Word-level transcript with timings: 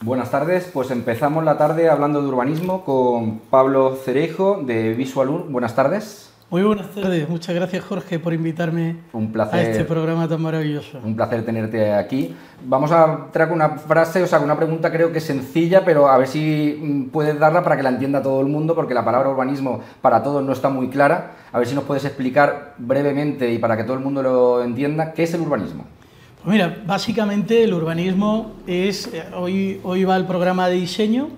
Buenas 0.00 0.30
tardes, 0.30 0.70
pues 0.72 0.92
empezamos 0.92 1.42
la 1.42 1.58
tarde 1.58 1.90
hablando 1.90 2.22
de 2.22 2.28
urbanismo 2.28 2.84
con 2.84 3.40
Pablo 3.50 3.96
Cerejo 3.96 4.62
de 4.64 4.94
Visualur. 4.94 5.50
Buenas 5.50 5.74
tardes. 5.74 6.30
Muy 6.50 6.62
buenas 6.62 6.88
tardes, 6.94 7.28
muchas 7.28 7.52
gracias 7.52 7.84
Jorge 7.84 8.20
por 8.20 8.32
invitarme 8.32 8.96
un 9.12 9.32
placer, 9.32 9.58
a 9.58 9.62
este 9.70 9.84
programa 9.84 10.28
tan 10.28 10.40
maravilloso. 10.40 11.00
Un 11.04 11.16
placer 11.16 11.44
tenerte 11.44 11.92
aquí. 11.92 12.34
Vamos 12.64 12.92
a 12.92 13.26
traer 13.32 13.50
una 13.50 13.70
frase, 13.70 14.22
o 14.22 14.26
sea, 14.28 14.38
una 14.38 14.56
pregunta 14.56 14.92
creo 14.92 15.12
que 15.12 15.20
sencilla, 15.20 15.84
pero 15.84 16.08
a 16.08 16.16
ver 16.16 16.28
si 16.28 16.78
mm, 16.80 17.10
puedes 17.10 17.36
darla 17.36 17.64
para 17.64 17.76
que 17.76 17.82
la 17.82 17.90
entienda 17.90 18.22
todo 18.22 18.40
el 18.40 18.46
mundo, 18.46 18.76
porque 18.76 18.94
la 18.94 19.04
palabra 19.04 19.28
urbanismo 19.28 19.80
para 20.00 20.22
todos 20.22 20.44
no 20.44 20.52
está 20.52 20.68
muy 20.68 20.88
clara. 20.90 21.32
A 21.52 21.58
ver 21.58 21.66
si 21.66 21.74
nos 21.74 21.84
puedes 21.84 22.04
explicar 22.04 22.74
brevemente 22.78 23.52
y 23.52 23.58
para 23.58 23.76
que 23.76 23.82
todo 23.82 23.94
el 23.94 24.00
mundo 24.00 24.22
lo 24.22 24.62
entienda, 24.62 25.12
¿qué 25.12 25.24
es 25.24 25.34
el 25.34 25.40
urbanismo? 25.40 25.97
Mira, 26.48 26.82
básicamente 26.86 27.62
el 27.62 27.74
urbanismo 27.74 28.54
es, 28.66 29.08
eh, 29.12 29.22
hoy, 29.36 29.82
hoy 29.84 30.04
va 30.04 30.16
el 30.16 30.24
programa 30.24 30.66
de 30.66 30.76
diseño, 30.76 31.28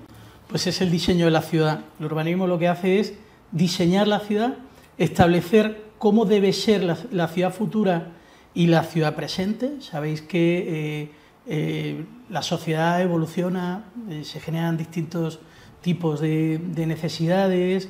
pues 0.46 0.68
es 0.68 0.80
el 0.82 0.88
diseño 0.92 1.24
de 1.24 1.32
la 1.32 1.42
ciudad. 1.42 1.80
El 1.98 2.06
urbanismo 2.06 2.46
lo 2.46 2.60
que 2.60 2.68
hace 2.68 3.00
es 3.00 3.14
diseñar 3.50 4.06
la 4.06 4.20
ciudad 4.20 4.58
establecer 4.98 5.82
cómo 5.98 6.26
debe 6.26 6.52
ser 6.52 6.84
la, 7.10 7.26
ciudad 7.26 7.52
futura 7.52 8.12
y 8.54 8.68
la 8.68 8.84
ciudad 8.84 9.16
presente. 9.16 9.80
Sabéis 9.80 10.22
que 10.22 11.00
eh, 11.02 11.10
eh, 11.48 12.04
la 12.28 12.42
sociedad 12.42 13.02
evoluciona, 13.02 13.86
se 14.22 14.38
generan 14.38 14.76
distintos 14.76 15.40
tipos 15.80 16.20
de, 16.20 16.60
necesidades, 16.86 17.88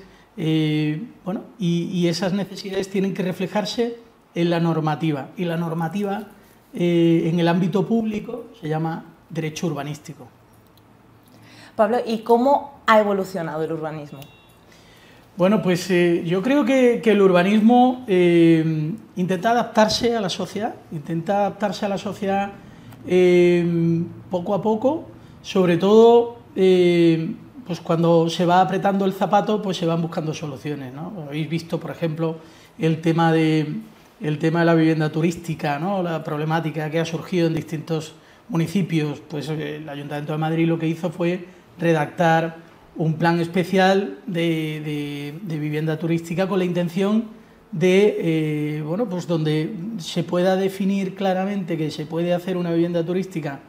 bueno, 1.24 1.44
y, 1.58 2.06
esas 2.06 2.32
necesidades 2.32 2.88
tienen 2.88 3.12
que 3.12 3.22
reflejarse 3.22 3.98
en 4.34 4.48
la 4.48 4.58
normativa. 4.58 5.28
Y 5.36 5.44
la 5.44 5.58
normativa 5.58 6.28
en 6.72 7.40
el 7.40 7.48
ámbito 7.48 7.86
público 7.86 8.46
se 8.60 8.68
llama 8.68 9.04
derecho 9.28 9.66
urbanístico. 9.66 10.28
Pablo, 11.74 11.98
¿y 12.06 12.18
cómo 12.18 12.80
ha 12.86 13.00
evolucionado 13.00 13.62
el 13.62 13.72
urbanismo? 13.72 14.20
Bueno, 15.36 15.62
pues 15.62 15.90
eh, 15.90 16.22
yo 16.26 16.42
creo 16.42 16.64
que, 16.66 17.00
el 17.02 17.22
urbanismo 17.22 18.04
eh, 18.06 18.92
intenta 19.16 19.52
adaptarse 19.52 20.14
a 20.14 20.20
la 20.20 20.28
sociedad, 20.28 20.74
intenta 20.92 21.38
adaptarse 21.38 21.86
a 21.86 21.88
la 21.88 21.96
sociedad 21.96 22.52
eh, 23.06 24.02
poco 24.30 24.54
a 24.54 24.60
poco, 24.60 25.06
sobre 25.40 25.78
todo 25.78 26.40
pues 27.66 27.80
cuando 27.80 28.28
se 28.28 28.44
va 28.44 28.60
apretando 28.60 29.04
el 29.06 29.12
zapato, 29.12 29.62
pues 29.62 29.78
se 29.78 29.86
van 29.86 30.02
buscando 30.02 30.34
soluciones. 30.34 30.92
¿no? 30.92 31.12
Habéis 31.26 31.48
visto, 31.48 31.80
por 31.80 31.92
ejemplo, 31.92 32.36
el 32.78 33.00
tema 33.00 33.32
de, 33.32 33.76
el 34.20 34.38
tema 34.38 34.60
de 34.60 34.66
la 34.66 34.74
vivienda 34.74 35.10
turística, 35.10 35.78
¿no? 35.78 36.02
la 36.02 36.22
problemática 36.22 36.90
que 36.90 37.00
ha 37.00 37.04
surgido 37.04 37.46
en 37.46 37.54
distintos 37.54 38.14
municipios. 38.48 39.20
Pues 39.20 39.48
el 39.48 39.88
Ayuntamiento 39.88 40.32
de 40.32 40.38
Madrid 40.38 40.68
lo 40.68 40.78
que 40.78 40.86
hizo 40.86 41.10
fue 41.10 41.46
redactar 41.78 42.56
un 42.96 43.14
plan 43.14 43.40
especial 43.40 44.18
de, 44.26 45.34
vivienda 45.42 45.98
turística 45.98 46.48
con 46.48 46.58
la 46.58 46.64
intención 46.64 47.24
de, 47.72 48.16
eh, 48.18 48.82
bueno, 48.82 49.08
pues 49.08 49.26
donde 49.26 49.72
se 49.98 50.24
pueda 50.24 50.56
definir 50.56 51.14
claramente 51.14 51.78
que 51.78 51.90
se 51.90 52.04
puede 52.04 52.34
hacer 52.34 52.56
una 52.56 52.72
vivienda 52.72 53.04
turística, 53.04 53.60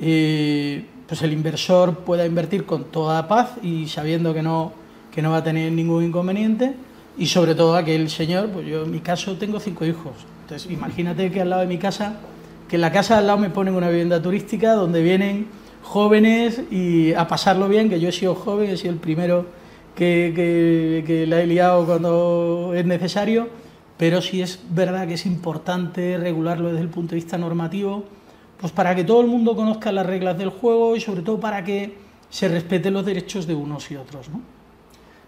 eh, 0.00 0.86
pues 1.06 1.20
el 1.22 1.32
inversor 1.32 1.98
pueda 1.98 2.24
invertir 2.24 2.64
con 2.64 2.84
toda 2.84 3.28
paz 3.28 3.56
y 3.62 3.88
sabiendo 3.88 4.32
que 4.32 4.42
no, 4.42 4.72
que 5.12 5.20
no 5.20 5.32
va 5.32 5.38
a 5.38 5.44
tener 5.44 5.72
ningún 5.72 6.04
inconveniente 6.04 6.74
y 7.18 7.26
sobre 7.26 7.54
todo 7.54 7.76
aquel 7.76 8.08
señor, 8.10 8.48
pues 8.48 8.66
yo 8.66 8.84
en 8.84 8.90
mi 8.90 9.00
caso 9.00 9.36
tengo 9.36 9.60
cinco 9.60 9.84
hijos, 9.84 10.12
entonces 10.42 10.70
imagínate 10.70 11.30
que 11.30 11.40
al 11.40 11.50
lado 11.50 11.62
de 11.62 11.68
mi 11.68 11.78
casa, 11.78 12.16
que 12.68 12.76
en 12.76 12.82
la 12.82 12.92
casa 12.92 13.18
al 13.18 13.26
lado 13.26 13.38
me 13.38 13.50
ponen 13.50 13.74
una 13.74 13.88
vivienda 13.88 14.20
turística 14.20 14.72
donde 14.72 15.02
vienen 15.02 15.46
jóvenes 15.82 16.62
y 16.70 17.12
a 17.14 17.28
pasarlo 17.28 17.68
bien, 17.68 17.90
que 17.90 18.00
yo 18.00 18.08
he 18.08 18.12
sido 18.12 18.34
joven, 18.34 18.70
he 18.70 18.76
sido 18.76 18.92
el 18.92 18.98
primero 18.98 19.46
que, 19.94 20.32
que, 21.06 21.26
la 21.26 21.40
he 21.40 21.46
liado 21.46 21.84
cuando 21.84 22.72
es 22.74 22.86
necesario, 22.86 23.48
pero 23.98 24.22
sí 24.22 24.40
es 24.40 24.60
verdad 24.70 25.06
que 25.06 25.14
es 25.14 25.26
importante 25.26 26.16
regularlo 26.16 26.68
desde 26.68 26.82
el 26.82 26.88
punto 26.88 27.10
de 27.10 27.16
vista 27.16 27.36
normativo, 27.36 28.04
pues 28.58 28.72
para 28.72 28.94
que 28.94 29.04
todo 29.04 29.20
el 29.20 29.26
mundo 29.26 29.54
conozca 29.54 29.92
las 29.92 30.06
reglas 30.06 30.38
del 30.38 30.50
juego 30.50 30.96
y 30.96 31.00
sobre 31.00 31.22
todo 31.22 31.38
para 31.38 31.64
que 31.64 31.96
se 32.30 32.48
respeten 32.48 32.94
los 32.94 33.04
derechos 33.04 33.46
de 33.46 33.54
unos 33.54 33.90
y 33.90 33.96
otros. 33.96 34.28
¿no? 34.30 34.40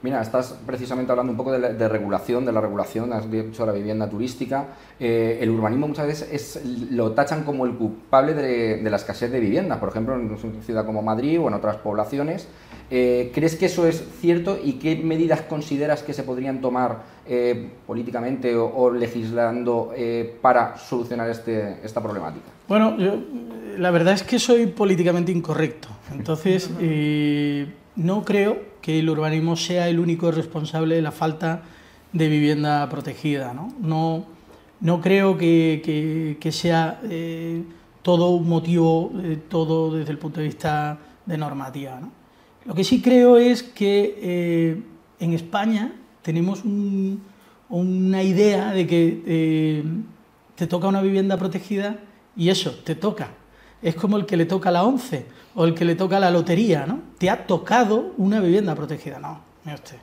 Mira, 0.05 0.21
estás 0.21 0.55
precisamente 0.67 1.11
hablando 1.13 1.33
un 1.33 1.39
poco 1.39 1.51
de, 1.51 1.89
regulación, 1.89 2.45
de 2.45 2.53
la 2.53 2.61
regulación, 2.61 3.11
has 3.15 3.31
dicho 3.31 3.65
la 3.65 3.73
vivienda 3.73 4.07
turística. 4.07 4.67
Eh, 5.01 5.39
el 5.41 5.49
urbanismo 5.49 5.89
muchas 5.89 6.07
veces 6.07 6.29
es, 6.31 6.63
lo 6.91 7.13
tachan 7.13 7.43
como 7.43 7.65
el 7.65 7.73
culpable 7.73 8.35
de, 8.35 8.83
la 8.91 8.97
escasez 8.97 9.33
de 9.33 9.41
vivienda, 9.41 9.81
por 9.81 9.89
ejemplo, 9.89 10.15
en 10.15 10.27
una 10.27 10.63
ciudad 10.63 10.85
como 10.85 11.01
Madrid 11.01 11.41
o 11.41 11.49
en 11.49 11.55
otras 11.55 11.77
poblaciones. 11.77 12.47
Eh, 12.91 13.31
¿Crees 13.33 13.57
que 13.57 13.65
eso 13.65 13.87
es 13.87 14.05
cierto 14.21 14.59
y 14.63 14.75
qué 14.75 14.95
medidas 14.97 15.41
consideras 15.41 16.03
que 16.03 16.13
se 16.13 16.23
podrían 16.23 16.61
tomar 16.61 16.99
eh, 17.27 17.71
políticamente 17.87 18.55
o, 18.55 18.91
legislando 18.91 19.95
para 20.43 20.77
solucionar 20.77 21.31
este, 21.31 21.79
esta 21.83 22.03
problemática? 22.03 22.45
Bueno, 22.69 22.99
yo, 22.99 23.17
la 23.79 23.91
verdad 23.91 24.13
es 24.13 24.23
que 24.23 24.39
soy 24.39 24.67
políticamente 24.67 25.33
incorrecto. 25.33 25.89
Entonces, 26.13 26.69
no 27.97 28.23
creo 28.23 28.74
que 28.85 28.99
el 28.99 29.09
urbanismo 29.09 29.57
sea 29.57 29.89
el 29.89 29.99
único 29.99 30.31
responsable 30.31 30.97
de 30.97 31.01
la 31.01 31.11
falta 31.11 31.63
de 32.13 32.29
vivienda 32.29 32.87
protegida. 32.91 33.55
No, 33.55 34.27
no, 34.79 35.01
creo 35.01 35.39
que, 35.39 36.37
sea 36.51 37.01
eh, 37.05 37.63
todo 38.03 38.29
un 38.33 38.47
motivo, 38.47 39.11
eh, 39.23 39.39
todo 39.49 39.97
desde 39.97 40.11
el 40.11 40.19
punto 40.19 40.41
de 40.41 40.47
vista 40.49 40.99
de 41.25 41.39
normativa. 41.39 41.99
Lo 42.67 42.75
que 42.75 42.85
sí 42.85 43.01
creo 43.01 43.39
es 43.39 43.63
que 43.63 44.19
eh, 44.21 44.83
en 45.19 45.33
España 45.33 45.95
tenemos 46.21 46.63
una 47.71 48.23
idea 48.23 48.73
de 48.73 48.87
que 48.87 49.83
te 50.57 50.67
toca 50.67 50.89
una 50.89 51.01
vivienda 51.01 51.39
protegida 51.39 52.01
y 52.37 52.51
eso, 52.51 52.71
te 52.85 52.95
toca. 52.95 53.31
Es 53.85 53.95
como 53.95 54.17
el 54.17 54.25
que 54.25 54.39
le 54.39 54.47
toca 54.47 54.71
la 54.71 54.83
ONCE 54.83 55.27
o 55.55 55.67
el 55.67 55.75
que 55.75 55.85
le 55.85 55.95
toca 55.95 56.19
la 56.19 56.31
lotería, 56.31 56.87
¿no? 56.87 57.01
Te 57.19 57.29
ha 57.29 57.47
tocado 57.47 58.15
una 58.17 58.41
vivienda 58.41 58.75
protegida, 58.75 59.19
no, 59.19 59.41
mire 59.65 59.77
usted. 59.77 59.97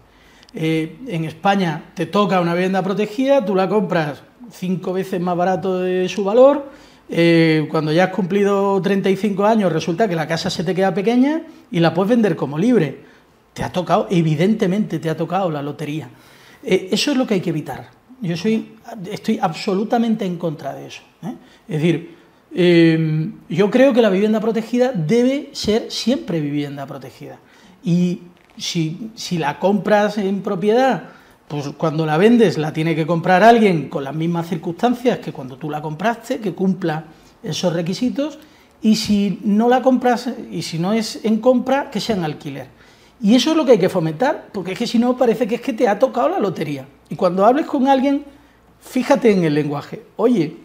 Eh, 0.54 1.00
en 1.08 1.26
España 1.26 1.86
te 1.96 2.06
toca 2.06 2.40
una 2.40 2.54
vivienda 2.54 2.84
protegida, 2.84 3.44
tú 3.44 3.56
la 3.56 3.68
compras 3.68 4.22
cinco 4.52 4.94
veces 4.94 5.20
más 5.20 5.36
barato 5.36 5.80
de 5.80 6.08
su 6.10 6.24
valor, 6.24 6.70
eh, 7.10 7.68
cuando 7.72 7.92
ya 7.92 8.06
has 8.06 8.10
cumplido 8.12 8.80
35 8.82 9.46
años 9.46 9.74
resulta 9.74 10.08
que 10.08 10.16
la 10.16 10.28
casa 10.28 10.52
se 10.52 10.64
te 10.64 10.76
queda 10.76 10.94
pequeña 10.94 11.42
y 11.72 11.80
la 11.80 11.94
puedes 11.94 12.12
vender 12.12 12.36
como 12.36 12.60
libre. 12.60 13.00
Te 13.54 13.64
ha 13.64 13.72
tocado, 13.72 14.08
evidentemente 14.12 15.00
te 15.00 15.10
ha 15.10 15.18
tocado 15.18 15.50
la 15.50 15.64
lotería. 15.64 16.08
Eh, 16.64 16.90
eso 16.92 17.12
es 17.12 17.18
lo 17.18 17.26
que 17.26 17.34
hay 17.34 17.42
que 17.42 17.50
evitar. 17.50 17.90
Yo 18.22 18.38
soy, 18.38 18.76
estoy 19.12 19.40
absolutamente 19.42 20.24
en 20.24 20.38
contra 20.38 20.76
de 20.76 20.88
eso. 20.88 21.02
Es 21.68 21.82
decir, 21.82 22.21
Em, 22.54 23.34
yo 23.48 23.72
creo 23.72 23.94
que 23.94 24.02
la 24.02 24.10
vivienda 24.10 24.42
protegida 24.42 24.92
debe 24.92 25.50
ser 25.54 25.90
siempre 25.90 26.42
vivienda 26.42 26.86
protegida. 26.86 27.40
Y 27.84 28.22
si, 28.58 29.12
la 29.38 29.58
compras 29.60 30.18
en 30.18 30.42
propiedad, 30.42 31.04
pues 31.48 31.70
cuando 31.78 32.06
la 32.06 32.18
vendes 32.18 32.58
la 32.58 32.74
tiene 32.74 32.96
que 32.96 33.08
comprar 33.08 33.44
alguien 33.44 33.90
con 33.90 34.04
las 34.04 34.16
mismas 34.16 34.48
circunstancias 34.48 35.20
que 35.20 35.32
cuando 35.32 35.58
tú 35.58 35.70
la 35.70 35.82
compraste, 35.82 36.40
que 36.40 36.54
cumpla 36.54 37.06
esos 37.42 37.74
requisitos. 37.74 38.40
Y 38.82 38.96
si 38.96 39.40
no 39.44 39.70
la 39.70 39.82
compras, 39.82 40.30
y 40.52 40.64
si 40.64 40.80
no 40.80 40.92
es 40.92 41.24
en 41.24 41.38
compra, 41.40 41.90
que 41.90 42.02
sea 42.02 42.16
en 42.16 42.24
alquiler. 42.24 42.68
Y 43.22 43.36
eso 43.36 43.52
es 43.52 43.58
lo 43.58 43.64
que 43.64 43.74
hay 43.74 43.78
que 43.78 43.90
fomentar, 43.90 44.48
porque 44.52 44.72
es 44.74 44.80
que 44.80 44.88
si 44.88 44.98
no 44.98 45.16
parece 45.16 45.48
que 45.48 45.56
es 45.56 45.62
que 45.62 45.74
te 45.74 45.88
ha 45.88 46.00
tocado 46.00 46.30
la 46.30 46.40
lotería. 46.40 46.88
Y 47.08 47.16
cuando 47.16 47.46
hables 47.46 47.68
con 47.68 47.88
alguien, 47.88 48.26
fíjate 48.80 49.32
en 49.32 49.44
el 49.44 49.54
lenguaje. 49.54 50.04
Oye, 50.16 50.58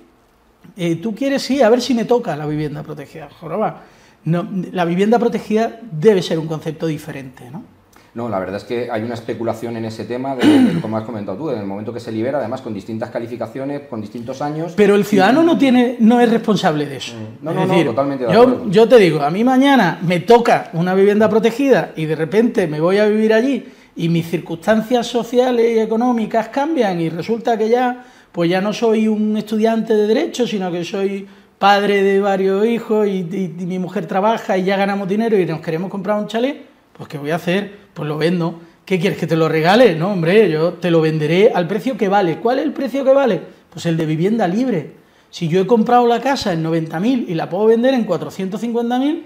eh, 0.76 0.96
tú 0.96 1.14
quieres, 1.14 1.42
sí, 1.42 1.62
a 1.62 1.68
ver 1.68 1.80
si 1.80 1.94
me 1.94 2.04
toca 2.04 2.36
la 2.36 2.46
vivienda 2.46 2.82
protegida. 2.82 3.28
Joroba, 3.40 3.82
no, 4.24 4.48
la 4.72 4.84
vivienda 4.84 5.18
protegida 5.18 5.80
debe 5.90 6.22
ser 6.22 6.38
un 6.38 6.46
concepto 6.46 6.86
diferente, 6.86 7.50
¿no? 7.50 7.76
No, 8.16 8.30
la 8.30 8.38
verdad 8.38 8.56
es 8.56 8.64
que 8.64 8.90
hay 8.90 9.02
una 9.02 9.12
especulación 9.12 9.76
en 9.76 9.84
ese 9.84 10.06
tema, 10.06 10.34
de, 10.34 10.80
como 10.80 10.96
has 10.96 11.04
comentado 11.04 11.36
tú, 11.36 11.50
en 11.50 11.58
el 11.58 11.66
momento 11.66 11.92
que 11.92 12.00
se 12.00 12.10
libera, 12.10 12.38
además 12.38 12.62
con 12.62 12.72
distintas 12.72 13.10
calificaciones, 13.10 13.82
con 13.90 14.00
distintos 14.00 14.40
años. 14.40 14.72
Pero 14.74 14.94
el 14.94 15.04
ciudadano 15.04 15.42
no 15.42 15.58
tiene, 15.58 15.96
no 16.00 16.18
es 16.18 16.30
responsable 16.30 16.86
de 16.86 16.96
eso. 16.96 17.14
Mm. 17.14 17.44
No, 17.44 17.52
no, 17.52 17.66
no, 17.66 17.84
totalmente 17.84 18.24
de 18.24 18.32
yo, 18.32 18.70
yo 18.70 18.88
te 18.88 18.96
digo, 18.96 19.20
a 19.20 19.30
mí 19.30 19.44
mañana 19.44 19.98
me 20.00 20.20
toca 20.20 20.70
una 20.72 20.94
vivienda 20.94 21.28
protegida 21.28 21.92
y 21.94 22.06
de 22.06 22.16
repente 22.16 22.66
me 22.66 22.80
voy 22.80 22.96
a 22.96 23.06
vivir 23.06 23.34
allí 23.34 23.66
y 23.96 24.08
mis 24.08 24.30
circunstancias 24.30 25.06
sociales 25.06 25.76
y 25.76 25.80
económicas 25.80 26.48
cambian 26.48 26.98
y 26.98 27.10
resulta 27.10 27.58
que 27.58 27.68
ya 27.68 28.02
pues 28.36 28.50
ya 28.50 28.60
no 28.60 28.74
soy 28.74 29.08
un 29.08 29.34
estudiante 29.38 29.94
de 29.94 30.06
derecho, 30.06 30.46
sino 30.46 30.70
que 30.70 30.84
soy 30.84 31.26
padre 31.58 32.02
de 32.02 32.20
varios 32.20 32.66
hijos 32.66 33.08
y, 33.08 33.24
mi 33.24 33.78
mujer 33.78 34.04
trabaja 34.04 34.58
y 34.58 34.64
ya 34.64 34.76
ganamos 34.76 35.08
dinero 35.08 35.38
y 35.38 35.46
nos 35.46 35.60
queremos 35.60 35.90
comprar 35.90 36.18
un 36.18 36.26
chalet, 36.26 36.54
pues 36.92 37.08
¿qué 37.08 37.16
voy 37.16 37.30
a 37.30 37.36
hacer? 37.36 37.72
Pues 37.94 38.06
lo 38.06 38.18
vendo. 38.18 38.60
¿Qué 38.84 39.00
quieres 39.00 39.18
que 39.18 39.26
te 39.26 39.36
lo 39.36 39.48
regale? 39.48 39.94
No, 39.94 40.12
hombre, 40.12 40.50
yo 40.50 40.74
te 40.74 40.90
lo 40.90 41.00
venderé 41.00 41.50
al 41.54 41.66
precio 41.66 41.96
que 41.96 42.08
vale. 42.08 42.36
¿Cuál 42.36 42.58
es 42.58 42.66
el 42.66 42.74
precio 42.74 43.06
que 43.06 43.14
vale? 43.14 43.40
Pues 43.70 43.86
el 43.86 43.96
de 43.96 44.04
vivienda 44.04 44.46
libre. 44.46 44.92
Si 45.30 45.48
yo 45.48 45.62
he 45.62 45.66
comprado 45.66 46.06
la 46.06 46.20
casa 46.20 46.52
en 46.52 46.62
90.000 46.62 47.24
y 47.28 47.32
la 47.32 47.48
puedo 47.48 47.64
vender 47.64 47.94
en 47.94 48.06
450.000, 48.06 49.22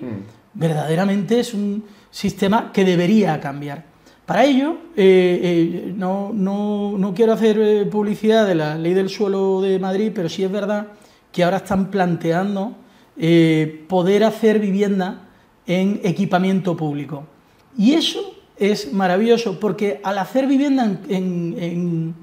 verdaderamente 0.55 1.41
es 1.41 1.53
un 1.53 1.83
sistema 2.13 2.71
que 2.73 2.85
debería 2.85 3.41
cambiar. 3.41 3.90
Para 4.31 4.45
ello, 4.45 4.77
eh, 4.95 5.41
eh, 5.43 5.93
no, 5.97 6.31
no, 6.33 7.13
quiero 7.17 7.33
hacer 7.33 7.59
eh, 7.59 7.85
publicidad 7.87 8.47
de 8.47 8.55
la 8.55 8.79
ley 8.79 8.95
del 8.95 9.09
suelo 9.09 9.61
de 9.61 9.81
Madrid, 9.81 10.13
pero 10.15 10.29
sí 10.29 10.45
es 10.45 10.53
verdad 10.53 10.87
que 11.33 11.43
ahora 11.43 11.57
están 11.57 11.91
planteando 11.91 12.77
poder 13.89 14.23
hacer 14.23 14.61
vivienda 14.61 15.23
en 15.67 16.01
equipamiento 16.05 16.77
público. 16.77 17.25
Y 17.77 17.95
eso 17.95 18.21
es 18.57 18.93
maravilloso 18.93 19.59
porque 19.59 20.01
al 20.05 20.17
hacer 20.19 20.47
vivienda 20.47 21.01
en, 21.09 22.15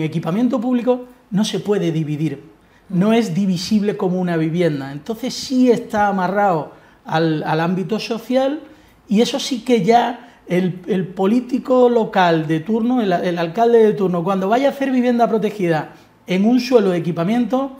equipamiento 0.00 0.58
público 0.58 1.04
no 1.30 1.44
se 1.44 1.60
puede 1.60 1.92
dividir, 1.92 2.42
no 2.88 3.12
es 3.12 3.34
divisible 3.34 3.98
como 3.98 4.18
una 4.18 4.38
vivienda. 4.38 4.92
Entonces 4.92 5.34
sí 5.34 5.70
está 5.70 6.08
amarrado 6.08 6.72
al, 7.04 7.42
ámbito 7.60 7.98
social 8.00 8.62
y 9.10 9.20
eso 9.20 9.38
sí 9.38 9.60
que 9.60 9.84
ya 9.84 10.27
el, 10.48 11.06
político 11.14 11.88
local 11.88 12.46
de 12.46 12.60
turno, 12.60 13.02
el, 13.02 13.38
alcalde 13.38 13.78
de 13.78 13.92
turno, 13.92 14.24
cuando 14.24 14.48
vaya 14.48 14.68
a 14.68 14.70
hacer 14.70 14.90
vivienda 14.90 15.28
protegida 15.28 15.92
en 16.26 16.44
un 16.44 16.60
suelo 16.60 16.90
de 16.90 16.98
equipamiento, 16.98 17.72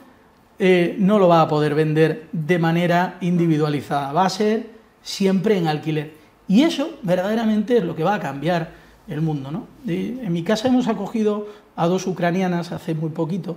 eh, 0.59 0.97
no 0.99 1.19
lo 1.19 1.29
va 1.29 1.43
a 1.43 1.49
poder 1.49 1.75
vender 1.75 2.29
de 2.33 2.59
manera 2.59 3.17
individualizada, 3.21 4.13
va 4.13 4.27
a 4.27 4.31
ser 4.31 4.71
siempre 5.03 5.57
en 5.57 5.67
alquiler. 5.67 6.13
Y 6.47 6.63
eso 6.63 6.99
verdaderamente 7.03 7.79
es 7.79 7.85
lo 7.85 7.95
que 7.95 8.05
va 8.05 8.15
a 8.15 8.21
cambiar 8.21 8.71
el 9.07 9.21
mundo. 9.21 9.51
¿no? 9.51 9.67
en 9.87 10.33
mi 10.33 10.43
casa 10.43 10.69
hemos 10.69 10.89
acogido 10.89 11.47
a 11.77 11.87
dos 11.87 12.07
ucranianas 12.07 12.73
hace 12.73 12.95
muy 12.95 13.11
poquito. 13.11 13.57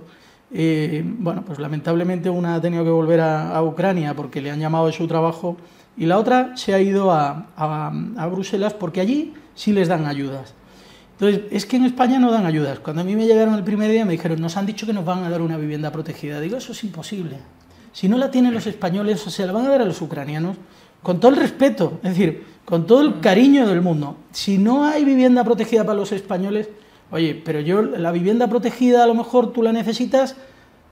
Eh, 0.54 1.02
bueno, 1.04 1.42
pues 1.46 1.58
lamentablemente 1.58 2.28
una 2.28 2.54
ha 2.54 2.60
tenido 2.60 2.84
que 2.84 2.90
volver 2.90 3.20
a, 3.20 3.62
Ucrania 3.62 4.14
porque 4.14 4.40
le 4.40 4.50
han 4.50 4.60
llamado 4.60 4.86
de 4.86 4.92
su 4.92 5.06
trabajo 5.06 5.56
y 5.96 6.06
la 6.06 6.18
otra 6.18 6.56
se 6.56 6.74
ha 6.74 6.80
ido 6.80 7.12
a, 7.12 7.46
a, 7.56 8.26
Bruselas 8.26 8.74
porque 8.74 9.00
allí 9.00 9.34
sí 9.54 9.72
les 9.72 9.88
dan 9.88 10.06
ayudas. 10.06 10.54
Entonces, 11.12 11.42
es 11.50 11.66
que 11.66 11.76
en 11.76 11.84
España 11.84 12.18
no 12.18 12.32
dan 12.32 12.46
ayudas. 12.46 12.80
Cuando 12.80 13.02
a 13.02 13.04
mí 13.04 13.14
me 13.14 13.26
llegaron 13.26 13.54
el 13.54 13.62
primer 13.62 13.90
día 13.90 14.04
me 14.04 14.12
dijeron, 14.12 14.40
nos 14.40 14.56
han 14.56 14.66
dicho 14.66 14.86
que 14.86 14.92
nos 14.92 15.04
van 15.04 15.22
a 15.22 15.30
dar 15.30 15.42
una 15.42 15.56
vivienda 15.56 15.92
protegida. 15.92 16.40
Digo, 16.40 16.56
eso 16.56 16.72
es 16.72 16.82
imposible. 16.82 17.36
Si 17.92 18.08
no 18.08 18.16
la 18.16 18.30
tienen 18.30 18.54
los 18.54 18.66
españoles, 18.66 19.24
o 19.26 19.30
sea, 19.30 19.46
la 19.46 19.52
van 19.52 19.66
a 19.66 19.68
dar 19.68 19.82
a 19.82 19.84
los 19.84 20.00
ucranianos 20.00 20.56
con 21.02 21.20
todo 21.20 21.32
el 21.32 21.36
respeto, 21.36 22.00
es 22.02 22.10
decir, 22.10 22.44
con 22.64 22.86
todo 22.86 23.02
el 23.02 23.20
cariño 23.20 23.66
del 23.66 23.82
mundo. 23.82 24.16
Si 24.30 24.56
no 24.58 24.84
hay 24.84 25.04
vivienda 25.04 25.44
protegida 25.44 25.84
para 25.84 25.98
los 25.98 26.12
españoles, 26.12 26.68
oye, 27.10 27.34
pero 27.34 27.60
yo 27.60 27.82
la 27.82 28.12
vivienda 28.12 28.48
protegida 28.48 29.04
a 29.04 29.06
lo 29.06 29.14
mejor 29.14 29.52
tú 29.52 29.62
la 29.62 29.72
necesitas 29.72 30.36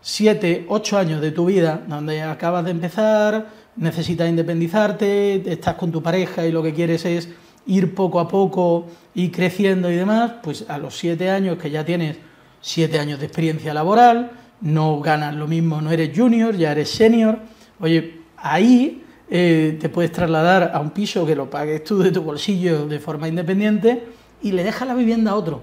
siete, 0.03 0.67
ocho 0.69 0.99
años 0.99 1.21
de 1.21 1.31
tu 1.31 1.47
vida, 1.47 1.83
donde 1.87 2.23
acabas 2.23 2.65
de 2.65 2.71
empezar, 2.71 3.49
necesitas 3.77 4.29
independizarte, 4.29 5.43
estás 5.51 5.75
con 5.75 5.91
tu 5.91 6.03
pareja 6.03 6.47
y 6.47 6.53
lo 6.53 6.63
que 6.63 6.75
quieres 6.75 7.05
es 7.05 7.29
ir 7.67 7.95
poco 7.95 8.21
a 8.21 8.29
poco 8.29 8.87
y 9.15 9.31
creciendo 9.31 9.91
y 9.91 9.97
demás, 9.97 10.33
pues 10.43 10.65
a 10.69 10.79
los 10.79 10.97
siete 10.97 11.31
años 11.31 11.59
que 11.59 11.71
ya 11.71 11.85
tienes 11.85 12.17
siete 12.61 12.99
años 12.99 13.21
de 13.21 13.27
experiencia 13.27 13.73
laboral, 13.73 14.33
no 14.61 15.01
ganas 15.01 15.35
lo 15.35 15.47
mismo, 15.47 15.81
no 15.81 15.91
eres 15.91 16.11
junior, 16.17 16.57
ya 16.57 16.73
eres 16.73 16.91
senior, 16.91 17.39
oye, 17.81 18.21
ahí 18.37 19.03
eh, 19.31 19.79
te 19.81 19.89
puedes 19.89 20.13
trasladar 20.13 20.73
a 20.75 20.81
un 20.81 20.91
piso 20.91 21.25
que 21.25 21.37
lo 21.37 21.49
pagues 21.49 21.85
tú 21.85 21.99
de 21.99 22.11
tu 22.11 22.23
bolsillo 22.23 22.87
de 22.87 22.99
forma 22.99 23.29
independiente 23.29 24.05
y 24.43 24.53
le 24.53 24.65
dejas 24.65 24.89
la 24.89 24.95
vivienda 24.95 25.33
a 25.33 25.37
otro. 25.37 25.63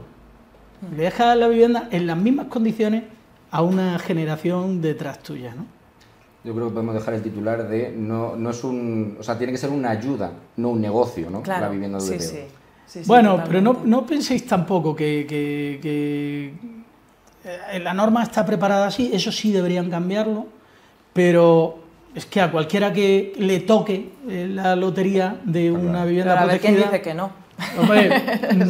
Le 0.96 1.04
dejas 1.04 1.36
la 1.36 1.48
vivienda 1.48 1.90
en 1.92 2.08
las 2.08 2.18
mismas 2.18 2.48
condiciones 2.48 3.04
a 3.52 3.62
una 3.62 3.98
generación 4.00 4.82
detrás 4.82 5.22
tuya, 5.24 5.54
¿no? 5.56 5.77
Yo 6.48 6.56
creo 6.56 6.68
que 6.68 6.76
podemos 6.76 6.96
dejar 6.96 7.14
el 7.14 7.22
titular 7.22 7.68
de 7.68 7.92
no, 7.92 8.38
no 8.38 8.52
es 8.52 8.64
un, 8.64 9.18
o 9.20 9.24
sea, 9.24 9.38
tiene 9.38 9.52
que 9.52 9.58
ser 9.58 9.70
una 9.70 9.90
ayuda, 9.90 10.32
no 10.56 10.70
un 10.70 10.80
negocio, 10.80 11.30
¿no? 11.30 11.44
la 11.46 11.68
vivienda 11.68 12.00
de 12.00 12.20
sí, 12.20 12.38
sí. 12.86 13.02
bueno, 13.06 13.44
pero 13.46 13.60
no, 13.60 13.82
no, 13.84 14.06
penséis 14.06 14.46
tampoco 14.48 14.96
que, 14.96 15.26
que, 15.28 15.78
que 15.82 16.54
eh, 17.44 17.80
la 17.82 17.94
norma 17.94 18.24
está 18.24 18.46
preparada 18.46 18.88
así, 18.88 19.12
eso 19.14 19.30
sí 19.30 19.52
deberían 19.52 19.90
cambiarlo, 19.90 20.48
pero 21.12 21.80
es 22.16 22.26
que 22.26 22.40
a 22.40 22.50
cualquiera 22.50 22.94
que 22.94 23.34
le 23.38 23.60
toque 23.60 24.14
eh, 24.30 24.48
la 24.50 24.74
lotería 24.78 25.42
de 25.44 25.70
una 25.70 26.06
vivienda 26.06 26.36
Pero 26.36 26.46
a 26.46 26.48
ver 26.54 26.62
quién 26.62 26.78
dice 26.78 27.02
que 27.02 27.14
no. 27.14 27.30
Mm, 27.76 28.62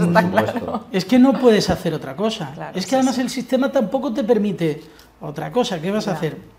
es 0.91 1.05
que 1.05 1.19
no 1.19 1.33
puedes 1.33 1.69
hacer 1.69 1.93
otra 1.93 2.15
cosa. 2.15 2.71
es 2.73 2.87
que 2.87 2.95
además 2.95 3.19
el 3.19 3.29
sistema 3.29 3.71
tampoco 3.71 4.11
te 4.11 4.23
permite 4.23 4.81
otra 5.21 5.51
cosa. 5.51 5.79
¿Qué 5.79 5.91
vas 5.91 6.07
a 6.07 6.13
hacer? 6.13 6.56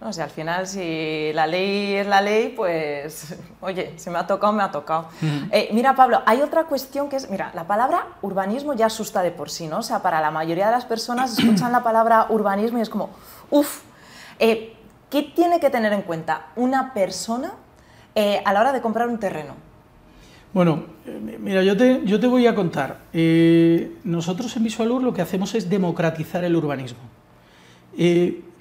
No 0.00 0.12
sé, 0.14 0.22
al 0.22 0.30
final 0.30 0.66
si 0.66 1.30
la 1.34 1.46
ley 1.46 1.94
es 1.94 2.06
la 2.06 2.22
ley, 2.22 2.54
pues 2.56 3.36
oye, 3.60 3.92
si 3.96 4.08
me 4.08 4.18
ha 4.18 4.26
tocado, 4.26 4.52
me 4.52 4.62
ha 4.62 4.70
tocado. 4.70 5.08
Eh, 5.50 5.68
mira, 5.72 5.94
Pablo, 5.94 6.22
hay 6.24 6.40
otra 6.40 6.64
cuestión 6.64 7.10
que 7.10 7.16
es, 7.16 7.28
mira, 7.28 7.50
la 7.54 7.66
palabra 7.66 8.06
urbanismo 8.22 8.72
ya 8.72 8.86
asusta 8.86 9.22
de 9.22 9.30
por 9.30 9.50
sí, 9.50 9.66
¿no? 9.66 9.78
O 9.78 9.82
sea, 9.82 10.00
para 10.00 10.22
la 10.22 10.30
mayoría 10.30 10.66
de 10.66 10.72
las 10.72 10.86
personas 10.86 11.38
escuchan 11.38 11.70
la 11.70 11.82
palabra 11.82 12.26
urbanismo 12.30 12.78
y 12.78 12.82
es 12.82 12.88
como, 12.88 13.10
uff, 13.50 13.82
eh, 14.38 14.74
¿Qué 15.10 15.22
tiene 15.22 15.58
que 15.58 15.70
tener 15.70 15.92
en 15.92 16.02
cuenta 16.02 16.46
una 16.54 16.94
persona 16.94 17.52
eh, 18.14 18.40
a 18.44 18.52
la 18.52 18.60
hora 18.60 18.72
de 18.72 18.80
comprar 18.80 19.08
un 19.08 19.18
terreno? 19.18 19.54
Bueno, 20.54 20.84
mira, 21.40 21.64
yo 21.64 21.76
te, 21.76 22.02
yo 22.04 22.20
te 22.20 22.28
voy 22.28 22.46
a 22.46 22.54
contar. 22.54 22.98
Nosotros 24.04 24.56
en 24.56 24.62
Visualur 24.62 25.02
lo 25.02 25.12
que 25.12 25.20
hacemos 25.20 25.54
es 25.56 25.68
democratizar 25.68 26.44
el 26.44 26.54
urbanismo. 26.54 27.00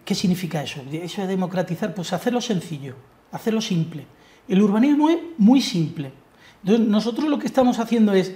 ¿Qué 0.09 0.15
significa 0.15 0.63
eso? 0.63 0.81
Eso 0.91 1.21
de 1.21 1.27
democratizar, 1.27 1.93
pues 1.93 2.11
hacerlo 2.13 2.41
sencillo, 2.41 2.95
hacerlo 3.31 3.61
simple. 3.61 4.07
El 4.47 4.59
urbanismo 4.59 5.07
es 5.07 5.19
muy 5.37 5.61
simple. 5.61 6.11
Entonces, 6.63 6.87
nosotros 6.87 7.29
lo 7.29 7.37
que 7.37 7.45
estamos 7.45 7.77
haciendo 7.77 8.13
es 8.13 8.33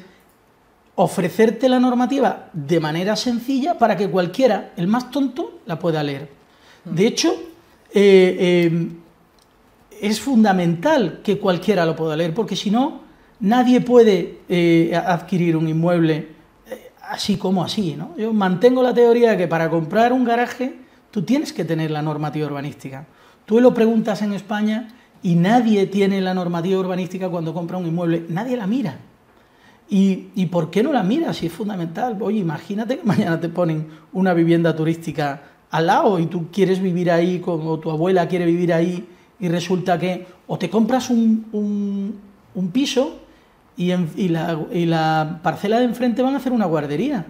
ofrecerte 0.93 1.67
la 1.67 1.79
normativa 1.79 2.51
de 2.53 2.79
manera 2.79 3.15
sencilla 3.15 3.75
para 3.79 3.97
que 3.97 4.07
cualquiera, 4.07 4.73
el 4.77 4.85
más 4.85 5.09
tonto, 5.09 5.61
la 5.65 5.79
pueda 5.79 6.03
leer. 6.03 6.29
De 6.85 7.07
hecho, 7.07 7.33
eh, 7.91 8.37
eh, 8.39 8.89
es 9.99 10.21
fundamental 10.21 11.21
que 11.23 11.39
cualquiera 11.39 11.87
lo 11.87 11.95
pueda 11.95 12.15
leer, 12.15 12.35
porque 12.35 12.55
si 12.55 12.69
no, 12.69 13.01
nadie 13.39 13.81
puede 13.81 14.41
eh, 14.47 14.95
adquirir 14.95 15.57
un 15.57 15.67
inmueble 15.67 16.35
así 17.01 17.37
como 17.37 17.63
así. 17.63 17.95
¿no? 17.95 18.15
Yo 18.15 18.31
mantengo 18.31 18.83
la 18.83 18.93
teoría 18.93 19.31
de 19.31 19.37
que 19.37 19.47
para 19.47 19.71
comprar 19.71 20.13
un 20.13 20.23
garaje 20.23 20.82
tú 21.13 21.21
tienes 21.21 21.53
que 21.53 21.63
tener 21.63 21.91
la 21.91 22.01
normativa 22.01 22.47
urbanística. 22.47 23.05
Tú 23.45 23.59
lo 23.59 23.71
preguntas 23.71 24.23
en 24.23 24.33
España 24.33 24.89
y 25.21 25.35
nadie 25.35 25.85
tiene 25.85 26.19
la 26.21 26.33
normativa 26.33 26.79
urbanística 26.79 27.29
cuando 27.29 27.53
compra 27.53 27.77
un 27.77 27.85
inmueble, 27.85 28.25
nadie 28.29 28.57
la 28.57 28.65
mira. 28.65 28.97
¿Y, 29.87 30.29
¿Y, 30.33 30.47
por 30.47 30.71
qué 30.71 30.81
no 30.81 30.91
la 30.91 31.03
mira 31.03 31.31
si 31.33 31.45
es 31.45 31.53
fundamental? 31.53 32.17
Oye, 32.19 32.39
imagínate 32.39 32.97
que 32.97 33.03
mañana 33.05 33.39
te 33.39 33.47
ponen 33.47 33.89
una 34.11 34.33
vivienda 34.33 34.75
turística 34.75 35.43
al 35.69 35.85
lado 35.85 36.17
y 36.17 36.25
tú 36.25 36.47
quieres 36.51 36.81
vivir 36.81 37.11
ahí, 37.11 37.39
como 37.39 37.77
tu 37.79 37.91
abuela 37.91 38.27
quiere 38.27 38.47
vivir 38.47 38.73
ahí, 38.73 39.07
y 39.39 39.49
resulta 39.49 39.99
que 39.99 40.25
o 40.47 40.57
te 40.57 40.67
compras 40.67 41.11
un, 41.11 41.45
un, 42.55 42.71
piso 42.71 43.19
y, 43.77 43.91
la, 44.29 45.39
parcela 45.43 45.77
de 45.77 45.85
enfrente 45.85 46.23
van 46.23 46.33
a 46.33 46.37
hacer 46.37 46.53
una 46.53 46.65
guardería. 46.65 47.27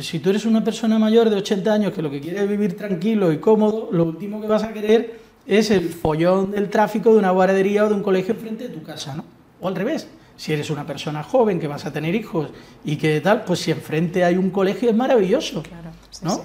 Si 0.00 0.18
tú 0.18 0.30
eres 0.30 0.46
una 0.46 0.64
persona 0.64 0.98
mayor 0.98 1.30
de 1.30 1.36
80 1.36 1.72
años 1.72 1.92
que 1.92 2.02
lo 2.02 2.10
que 2.10 2.20
quiere 2.20 2.42
es 2.42 2.48
vivir 2.48 2.76
tranquilo 2.76 3.32
y 3.32 3.38
cómodo, 3.38 3.88
lo 3.92 4.04
último 4.04 4.40
que 4.40 4.48
vas 4.48 4.64
a 4.64 4.72
querer 4.72 5.20
es 5.46 5.70
el 5.70 5.90
follón 5.90 6.50
del 6.50 6.68
tráfico 6.70 7.12
de 7.12 7.18
una 7.18 7.30
guardería 7.30 7.84
o 7.84 7.88
de 7.88 7.94
un 7.94 8.02
colegio 8.02 8.34
enfrente 8.34 8.68
de 8.68 8.74
tu 8.74 8.82
casa, 8.82 9.14
¿no? 9.14 9.24
O 9.60 9.68
al 9.68 9.76
revés. 9.76 10.08
Si 10.36 10.52
eres 10.52 10.70
una 10.70 10.84
persona 10.84 11.22
joven 11.22 11.60
que 11.60 11.68
vas 11.68 11.86
a 11.86 11.92
tener 11.92 12.14
hijos 12.14 12.48
y 12.84 12.96
que 12.96 13.20
tal, 13.20 13.44
pues 13.44 13.60
si 13.60 13.70
enfrente 13.70 14.24
hay 14.24 14.36
un 14.36 14.50
colegio 14.50 14.90
es 14.90 14.96
maravilloso, 14.96 15.62
claro, 15.62 15.90
¿no? 16.22 16.44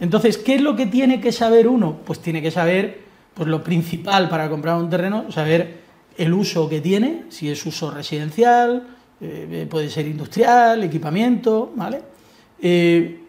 Entonces, 0.00 0.38
¿qué 0.38 0.54
es 0.54 0.62
lo 0.62 0.74
que 0.74 0.86
tiene 0.86 1.20
que 1.20 1.32
saber 1.32 1.68
uno? 1.68 1.98
Pues 2.04 2.20
tiene 2.20 2.40
que 2.40 2.50
saber, 2.50 3.02
pues 3.34 3.48
lo 3.48 3.62
principal 3.62 4.28
para 4.28 4.48
comprar 4.48 4.76
un 4.76 4.88
terreno, 4.88 5.30
saber 5.30 5.82
el 6.16 6.32
uso 6.32 6.68
que 6.68 6.80
tiene, 6.80 7.24
si 7.28 7.50
es 7.50 7.64
uso 7.66 7.90
residencial, 7.90 8.86
eh, 9.22 9.66
puede 9.70 9.88
ser 9.88 10.06
industrial, 10.06 10.82
equipamiento, 10.82 11.72
¿vale? 11.76 12.02
Eh, 12.60 13.20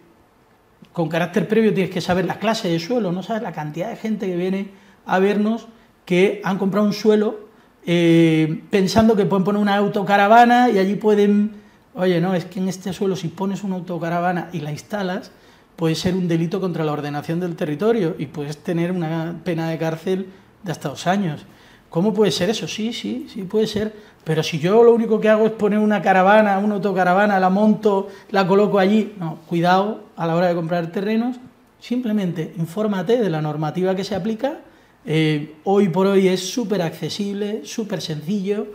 con 0.92 1.08
carácter 1.08 1.48
previo 1.48 1.74
tienes 1.74 1.94
que 1.94 2.02
saber 2.02 2.26
la 2.26 2.40
clase 2.40 2.68
de 2.68 2.80
suelo, 2.80 3.12
no 3.12 3.22
sabes 3.22 3.44
la 3.44 3.52
cantidad 3.52 3.90
de 3.90 3.96
gente 3.96 4.26
que 4.26 4.36
viene 4.36 4.70
a 5.06 5.20
vernos 5.20 5.68
que 6.06 6.42
han 6.44 6.58
comprado 6.58 6.86
un 6.86 6.94
suelo 6.94 7.48
eh, 7.86 8.64
pensando 8.70 9.16
que 9.16 9.26
pueden 9.26 9.44
poner 9.44 9.62
una 9.62 9.76
autocaravana 9.76 10.70
y 10.70 10.80
allí 10.80 10.96
pueden, 10.96 11.52
oye, 11.94 12.22
no, 12.22 12.34
es 12.34 12.46
que 12.46 12.60
en 12.60 12.70
este 12.70 12.94
suelo 12.94 13.16
si 13.16 13.28
pones 13.28 13.64
una 13.64 13.76
autocaravana 13.76 14.50
y 14.54 14.62
la 14.62 14.72
instalas, 14.72 15.32
puede 15.76 15.96
ser 15.96 16.16
un 16.16 16.28
delito 16.28 16.62
contra 16.62 16.86
la 16.86 16.92
ordenación 16.92 17.40
del 17.40 17.56
territorio 17.56 18.16
y 18.18 18.28
puedes 18.28 18.58
tener 18.58 18.92
una 18.92 19.42
pena 19.44 19.70
de 19.70 19.78
cárcel 19.78 20.28
de 20.64 20.72
hasta 20.72 20.90
dos 20.90 21.08
años. 21.08 21.46
¿Cómo 21.94 22.12
puede 22.12 22.32
ser 22.32 22.50
eso? 22.50 22.68
Sí, 22.68 22.92
sí, 22.92 23.28
sí 23.32 23.44
puede 23.44 23.68
ser. 23.68 23.94
Pero 24.24 24.42
si 24.42 24.58
yo 24.58 24.84
lo 24.84 24.96
único 24.96 25.20
que 25.20 25.30
hago 25.30 25.46
es 25.46 25.52
poner 25.52 25.78
una 25.78 26.02
caravana, 26.02 26.58
una 26.58 26.74
autocaravana, 26.74 27.40
la 27.40 27.52
monto, 27.52 28.08
la 28.32 28.48
coloco 28.48 28.80
allí, 28.80 29.14
no, 29.20 29.38
cuidado 29.48 30.06
a 30.16 30.26
la 30.26 30.36
hora 30.36 30.48
de 30.48 30.56
comprar 30.56 30.92
terrenos, 30.92 31.38
simplemente 31.80 32.52
infórmate 32.58 33.18
de 33.18 33.30
la 33.30 33.44
normativa 33.44 33.96
que 33.96 34.04
se 34.04 34.16
aplica, 34.16 34.62
Eh, 35.06 35.58
hoy 35.66 35.90
por 35.90 36.08
hoy 36.08 36.30
es 36.30 36.50
súper 36.50 36.82
accesible, 36.82 37.66
súper 37.66 38.02
sencillo 38.02 38.68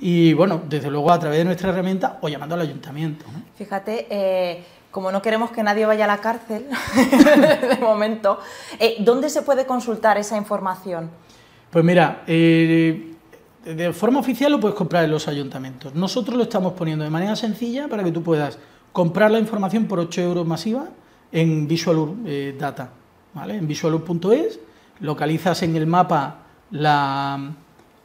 y 0.00 0.32
bueno, 0.32 0.62
desde 0.66 0.90
luego 0.90 1.12
a 1.12 1.18
través 1.18 1.38
de 1.38 1.44
nuestra 1.44 1.68
herramienta 1.68 2.18
o 2.22 2.28
llamando 2.28 2.54
al 2.54 2.62
ayuntamiento. 2.62 3.26
Fíjate, 3.54 4.06
eh, 4.08 4.64
como 4.90 5.12
no 5.12 5.20
queremos 5.20 5.50
que 5.50 5.62
nadie 5.62 5.84
vaya 5.84 6.04
a 6.04 6.08
la 6.08 6.18
cárcel, 6.22 6.66
de 7.68 7.76
momento, 7.82 8.38
eh, 8.80 8.96
¿dónde 9.00 9.28
se 9.28 9.42
puede 9.42 9.66
consultar 9.66 10.16
esa 10.16 10.38
información? 10.38 11.10
Pues 11.74 11.84
mira, 11.84 12.22
de 12.24 13.92
forma 13.92 14.20
oficial 14.20 14.52
lo 14.52 14.60
puedes 14.60 14.76
comprar 14.76 15.02
en 15.06 15.10
los 15.10 15.26
ayuntamientos. 15.26 15.92
Nosotros 15.92 16.36
lo 16.36 16.44
estamos 16.44 16.74
poniendo 16.74 17.02
de 17.02 17.10
manera 17.10 17.34
sencilla 17.34 17.88
para 17.88 18.04
que 18.04 18.12
tú 18.12 18.22
puedas 18.22 18.60
comprar 18.92 19.32
la 19.32 19.40
información 19.40 19.86
por 19.86 19.98
8 19.98 20.20
euros 20.20 20.46
masiva 20.46 20.86
en 21.32 21.66
Visual 21.66 22.14
Data, 22.56 22.90
¿vale? 23.34 23.56
En 23.56 23.66
visualur.es 23.66 24.60
localizas 25.00 25.64
en 25.64 25.74
el 25.74 25.88
mapa 25.88 26.42
la, 26.70 27.40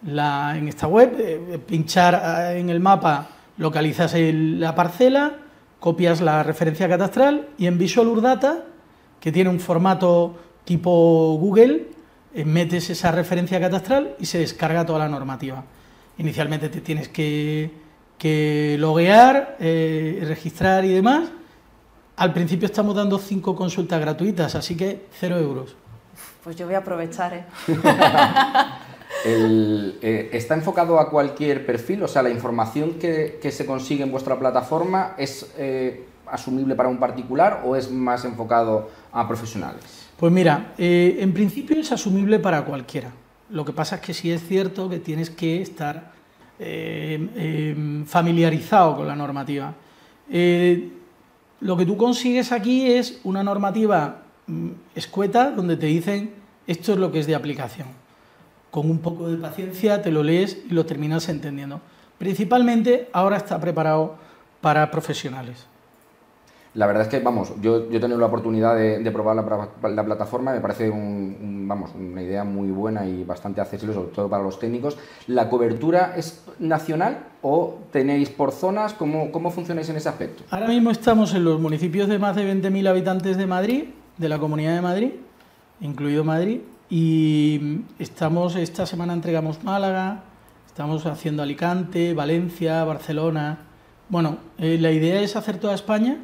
en 0.04 0.68
esta 0.68 0.88
web, 0.88 1.16
eh, 1.20 1.60
pinchar 1.64 2.16
eh, 2.16 2.60
en 2.60 2.72
el 2.72 2.80
mapa, 2.80 3.30
localizas 3.60 4.16
la 4.16 4.74
parcela, 4.74 5.38
copias 5.80 6.22
la 6.22 6.42
referencia 6.42 6.90
catastral 6.90 7.50
y 7.60 7.68
en 7.68 7.78
Visual 7.78 8.08
Urdata, 8.08 8.64
que 9.20 9.32
tiene 9.32 9.52
un 9.52 9.60
formato 9.60 10.40
tipo 10.66 11.38
Google, 11.40 11.76
eh, 11.76 11.99
metes 12.34 12.90
esa 12.90 13.12
referencia 13.12 13.60
catastral 13.60 14.16
y 14.20 14.26
se 14.26 14.40
descarga 14.40 14.86
toda 14.86 15.00
la 15.00 15.10
normativa. 15.10 15.64
Inicialmente 16.18 16.70
te 16.70 16.82
tienes 16.82 17.08
que, 17.10 17.72
que 18.18 18.76
loguear, 18.80 19.58
registrar 19.60 20.86
y 20.86 20.90
demás. 20.90 21.30
Al 22.18 22.34
principio 22.34 22.66
estamos 22.66 22.96
dando 22.96 23.18
cinco 23.18 23.56
consultas 23.56 24.02
gratuitas, 24.02 24.54
así 24.54 24.76
que 24.76 25.06
cero 25.18 25.38
euros. 25.38 25.76
Pues 26.44 26.58
yo 26.58 26.66
voy 26.66 26.76
a 26.76 26.80
aprovechar, 26.80 27.34
¿eh? 27.34 27.46
eh, 29.26 30.30
¿Está 30.34 30.56
enfocado 30.56 31.00
a 31.00 31.10
cualquier 31.10 31.66
perfil? 31.66 32.04
O 32.04 32.08
sea, 32.08 32.24
¿la 32.24 32.30
información 32.30 32.94
que, 32.94 33.40
se 33.52 33.66
consigue 33.66 34.04
en 34.04 34.12
vuestra 34.12 34.40
plataforma 34.40 35.16
es 35.18 35.50
eh, 35.58 36.06
asumible 36.28 36.76
para 36.76 36.90
un 36.90 36.98
particular 36.98 37.62
o 37.66 37.76
es 37.76 37.92
más 37.92 38.26
enfocado 38.26 38.90
a 39.12 39.28
profesionales? 39.28 39.99
Pues 40.20 40.34
mira, 40.34 40.74
eh, 40.78 41.18
en 41.20 41.34
principio 41.34 41.80
es 41.80 41.92
asumible 41.92 42.40
para 42.40 42.66
cualquiera. 42.66 43.12
Lo 43.50 43.64
que 43.64 43.74
pasa 43.74 43.96
es 43.96 44.02
que 44.02 44.14
sí 44.14 44.32
es 44.32 44.46
cierto 44.46 44.90
que 44.90 45.00
tienes 45.00 45.30
que 45.30 45.62
estar 45.62 46.20
familiarizado 48.06 48.98
con 48.98 49.08
la 49.08 49.16
normativa. 49.16 49.74
lo 51.62 51.78
que 51.78 51.86
tú 51.86 51.96
consigues 51.96 52.52
aquí 52.52 52.92
es 52.92 53.22
una 53.24 53.44
normativa 53.44 54.24
Mm, 54.50 54.72
escueta 54.96 55.52
donde 55.52 55.78
te 55.78 55.86
dicen 55.86 56.34
esto 56.66 56.94
es 56.94 56.98
lo 56.98 57.12
que 57.12 57.20
es 57.20 57.28
de 57.28 57.36
aplicación. 57.36 57.88
Con 58.72 58.90
un 58.90 58.98
poco 58.98 59.30
de 59.30 59.38
paciencia 59.38 60.02
te 60.02 60.12
lo 60.12 60.24
lees 60.24 60.58
y 60.68 60.74
lo 60.74 60.88
terminas 60.88 61.30
entendiendo. 61.30 61.82
Principalmente 62.18 63.10
ahora 63.14 63.38
está 63.38 63.60
preparado 63.60 64.16
para 64.60 64.90
profesionales. 64.90 65.68
La 66.76 66.86
verdad 66.86 67.04
es 67.04 67.10
que, 67.10 67.20
vamos, 67.20 67.54
yo, 67.62 67.90
yo 67.90 67.98
he 67.98 68.00
tenido 68.00 68.20
la 68.20 68.28
oportunidad 68.28 68.76
de, 68.76 69.12
probar 69.12 69.36
la, 69.36 70.04
plataforma, 70.06 70.54
me 70.54 70.60
parece 70.60 70.90
vamos, 70.90 71.92
una 71.96 72.22
idea 72.22 72.44
muy 72.44 72.70
buena 72.70 73.06
y 73.06 73.24
bastante 73.24 73.60
accesible, 73.60 73.94
sobre 73.96 74.10
todo 74.10 74.30
para 74.30 74.44
los 74.44 74.60
técnicos. 74.60 74.98
¿La 75.28 75.50
cobertura 75.50 76.14
es 76.16 76.44
nacional 76.60 77.26
o 77.42 77.80
tenéis 77.92 78.30
por 78.30 78.52
zonas? 78.52 78.94
¿Cómo, 78.94 79.32
cómo 79.32 79.50
funcionáis 79.50 79.90
en 79.90 79.96
ese 79.96 80.10
aspecto? 80.10 80.44
Ahora 80.52 80.68
mismo 80.68 80.92
estamos 80.92 81.34
en 81.34 81.44
los 81.44 81.60
municipios 81.60 82.08
de 82.08 82.20
más 82.20 82.36
de 82.36 82.54
20.000 82.54 82.88
habitantes 82.88 83.38
de 83.38 83.48
Madrid 83.48 83.84
de 84.20 84.30
la 84.30 84.38
Comunidad 84.38 84.76
de 84.76 84.82
Madrid, 84.82 85.12
incluido 85.80 86.24
Madrid, 86.24 86.60
y 86.90 87.82
estamos, 88.00 88.56
esta 88.56 88.86
semana 88.86 89.14
entregamos 89.14 89.64
Málaga, 89.64 90.24
estamos 90.68 91.06
haciendo 91.06 91.42
Alicante, 91.42 92.14
Valencia, 92.14 92.84
Barcelona. 92.84 93.60
Bueno, 94.10 94.38
eh, 94.58 94.78
la 94.80 94.92
idea 94.92 95.22
es 95.22 95.36
hacer 95.36 95.58
toda 95.58 95.74
España, 95.74 96.18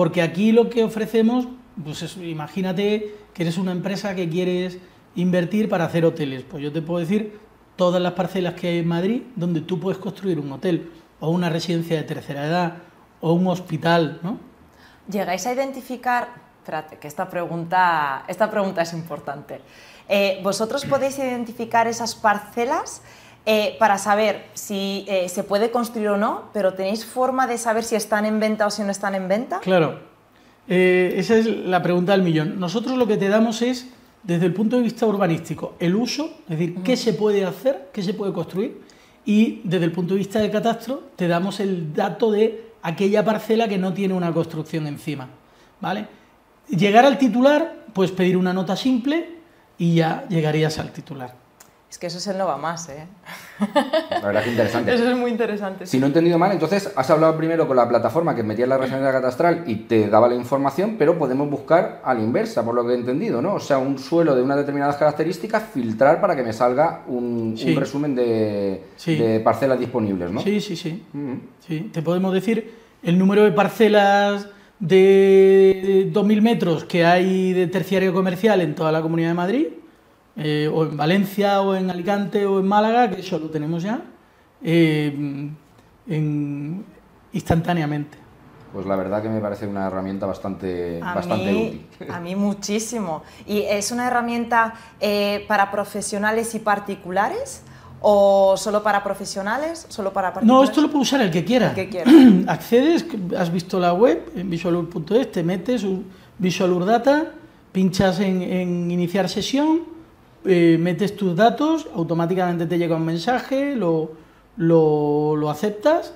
porque 0.00 0.22
aquí 0.22 0.50
lo 0.50 0.70
que 0.70 0.82
ofrecemos, 0.82 1.46
pues 1.84 2.00
es, 2.00 2.16
imagínate 2.16 3.16
que 3.34 3.42
eres 3.42 3.58
una 3.58 3.72
empresa 3.72 4.14
que 4.14 4.30
quieres 4.30 4.78
invertir 5.14 5.68
para 5.68 5.84
hacer 5.84 6.06
hoteles. 6.06 6.42
Pues 6.42 6.62
yo 6.62 6.72
te 6.72 6.80
puedo 6.80 7.00
decir 7.00 7.38
todas 7.76 8.00
las 8.00 8.14
parcelas 8.14 8.54
que 8.54 8.68
hay 8.68 8.78
en 8.78 8.88
Madrid 8.88 9.24
donde 9.36 9.60
tú 9.60 9.78
puedes 9.78 9.98
construir 9.98 10.40
un 10.40 10.50
hotel 10.52 10.90
o 11.20 11.28
una 11.28 11.50
residencia 11.50 11.98
de 11.98 12.04
tercera 12.04 12.46
edad 12.46 12.76
o 13.20 13.34
un 13.34 13.46
hospital, 13.48 14.20
¿no? 14.22 14.38
¿Llegáis 15.06 15.46
a 15.46 15.52
identificar 15.52 16.28
Espérate, 16.60 16.96
que 16.96 17.06
esta 17.06 17.28
pregunta, 17.28 18.24
esta 18.26 18.50
pregunta 18.50 18.80
es 18.80 18.94
importante. 18.94 19.60
Eh, 20.08 20.40
¿Vosotros 20.42 20.86
podéis 20.86 21.18
identificar 21.18 21.86
esas 21.88 22.14
parcelas 22.14 23.02
eh, 23.46 23.76
para 23.78 23.98
saber 23.98 24.46
si 24.54 25.04
eh, 25.08 25.28
se 25.28 25.42
puede 25.44 25.70
construir 25.70 26.08
o 26.08 26.16
no, 26.16 26.50
pero 26.52 26.74
tenéis 26.74 27.04
forma 27.04 27.46
de 27.46 27.58
saber 27.58 27.84
si 27.84 27.96
están 27.96 28.26
en 28.26 28.40
venta 28.40 28.66
o 28.66 28.70
si 28.70 28.82
no 28.82 28.90
están 28.90 29.14
en 29.14 29.28
venta? 29.28 29.60
Claro, 29.60 29.98
esa 30.68 31.36
es 31.36 31.46
la 31.46 31.82
pregunta 31.82 32.12
del 32.12 32.22
millón. 32.22 32.60
Nosotros 32.60 32.96
lo 32.96 33.06
que 33.06 33.16
te 33.16 33.28
damos 33.28 33.60
es, 33.62 33.88
desde 34.22 34.46
el 34.46 34.52
punto 34.52 34.76
de 34.76 34.82
vista 34.82 35.06
urbanístico, 35.06 35.74
el 35.80 35.96
uso, 35.96 36.30
es 36.48 36.58
decir, 36.58 36.76
qué 36.84 36.96
se 36.96 37.14
puede 37.14 37.44
hacer, 37.44 37.88
qué 37.92 38.02
se 38.02 38.14
puede 38.14 38.32
construir, 38.32 38.80
y 39.24 39.60
desde 39.64 39.84
el 39.84 39.92
punto 39.92 40.14
de 40.14 40.18
vista 40.18 40.38
de 40.38 40.50
catastro, 40.50 41.10
te 41.16 41.28
damos 41.28 41.60
el 41.60 41.92
dato 41.92 42.30
de 42.30 42.70
aquella 42.82 43.24
parcela 43.24 43.68
que 43.68 43.78
no 43.78 43.92
tiene 43.92 44.14
una 44.14 44.32
construcción 44.32 44.86
encima. 44.86 45.28
¿Vale? 45.80 46.06
Llegar 46.68 47.04
al 47.04 47.18
titular, 47.18 47.84
pues 47.92 48.12
pedir 48.12 48.36
una 48.36 48.52
nota 48.52 48.76
simple 48.76 49.40
y 49.78 49.94
ya 49.94 50.26
llegarías 50.28 50.78
al 50.78 50.92
titular. 50.92 51.34
Es 51.90 51.98
que 51.98 52.06
eso 52.06 52.18
es 52.18 52.26
el 52.28 52.38
no 52.38 52.46
va 52.46 52.56
más, 52.56 52.88
¿eh? 52.88 53.04
La 54.10 54.20
verdad 54.20 54.44
que 54.44 54.50
interesante. 54.50 54.94
Eso 54.94 55.10
es 55.10 55.16
muy 55.16 55.28
interesante. 55.28 55.86
Si 55.86 55.98
no 55.98 56.06
he 56.06 56.08
entendido 56.08 56.38
mal, 56.38 56.52
entonces 56.52 56.92
has 56.94 57.10
hablado 57.10 57.36
primero 57.36 57.66
con 57.66 57.76
la 57.76 57.88
plataforma 57.88 58.32
que 58.36 58.44
metía 58.44 58.64
la 58.68 58.78
referencia 58.78 59.10
catastral 59.10 59.64
y 59.66 59.74
te 59.74 60.08
daba 60.08 60.28
la 60.28 60.36
información, 60.36 60.94
pero 60.96 61.18
podemos 61.18 61.50
buscar 61.50 62.00
a 62.04 62.14
la 62.14 62.20
inversa, 62.20 62.64
por 62.64 62.76
lo 62.76 62.86
que 62.86 62.92
he 62.92 62.94
entendido, 62.94 63.42
¿no? 63.42 63.54
O 63.54 63.60
sea, 63.60 63.78
un 63.78 63.98
suelo 63.98 64.36
de 64.36 64.42
unas 64.42 64.58
determinadas 64.58 64.96
características, 64.98 65.64
filtrar 65.74 66.20
para 66.20 66.36
que 66.36 66.44
me 66.44 66.52
salga 66.52 67.02
un, 67.08 67.58
resumen 67.74 68.14
de, 68.14 69.40
parcelas 69.42 69.80
disponibles, 69.80 70.30
¿no? 70.30 70.42
Sí, 70.42 70.60
sí, 70.60 70.76
sí. 70.76 71.02
sí. 71.66 71.90
Te 71.92 72.02
podemos 72.02 72.32
decir 72.32 72.72
el 73.02 73.18
número 73.18 73.42
de 73.42 73.50
parcelas 73.50 74.46
de 74.78 76.08
2.000 76.12 76.40
metros 76.40 76.84
que 76.84 77.04
hay 77.04 77.52
de 77.52 77.66
terciario 77.66 78.12
comercial 78.14 78.60
en 78.60 78.76
toda 78.76 78.92
la 78.92 79.02
Comunidad 79.02 79.30
de 79.30 79.34
Madrid, 79.34 79.66
eh, 80.36 80.70
o 80.72 80.84
en 80.84 80.96
Valencia, 80.96 81.60
o 81.60 81.74
en 81.74 81.90
Alicante, 81.90 82.46
o 82.46 82.60
en 82.60 82.66
Málaga, 82.66 83.10
que 83.10 83.20
eso 83.20 83.38
lo 83.38 83.50
tenemos 83.50 83.82
ya, 83.82 84.02
eh, 84.62 85.50
instantáneamente. 87.32 88.18
Pues 88.72 88.86
la 88.86 88.94
verdad 88.94 89.20
que 89.20 89.28
me 89.28 89.40
parece 89.40 89.66
una 89.66 89.88
herramienta 89.88 90.26
bastante, 90.26 91.00
bastante 91.00 91.54
útil. 91.54 92.10
A 92.10 92.20
mí 92.20 92.36
muchísimo. 92.36 93.22
¿Y 93.46 93.62
es 93.62 93.90
una 93.90 94.06
herramienta 94.06 94.74
eh, 95.00 95.44
para 95.48 95.70
profesionales 95.72 96.54
y 96.54 96.60
particulares? 96.60 97.62
¿O 98.00 98.56
solo 98.56 98.82
para 98.82 99.02
profesionales? 99.02 99.86
¿Solo 99.88 100.12
para 100.12 100.32
No, 100.42 100.62
esto 100.62 100.80
lo 100.80 100.88
puede 100.88 101.02
usar 101.02 101.20
el 101.20 101.30
que 101.30 101.44
quiera. 101.44 101.70
El 101.70 101.74
que 101.74 101.88
quiera. 101.88 102.10
Accedes, 102.46 103.04
has 103.36 103.52
visto 103.52 103.80
la 103.80 103.92
web 103.92 104.30
en 104.36 104.48
visualur.es, 104.48 105.32
te 105.32 105.42
metes 105.42 105.82
un 105.82 106.06
Visualur 106.40 106.86
Data, 106.86 107.32
pinchas 107.70 108.18
en, 108.20 108.90
iniciar 108.90 109.28
sesión, 109.28 109.82
eh, 110.44 110.76
metes 110.78 111.16
tus 111.16 111.36
datos, 111.36 111.88
automáticamente 111.94 112.66
te 112.66 112.78
llega 112.78 112.96
un 112.96 113.04
mensaje, 113.04 113.76
lo, 113.76 114.12
lo, 114.56 115.50
aceptas 115.50 116.14